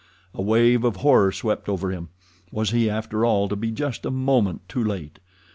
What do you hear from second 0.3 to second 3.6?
A wave of horror swept over him. Was he, after all, to